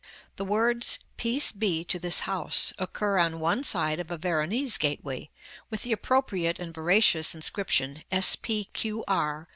[0.37, 5.29] The words "Peace be to this house" occur on one side of a Veronese gateway,
[5.69, 9.47] with the appropriate and veracious inscription S.P.Q.R.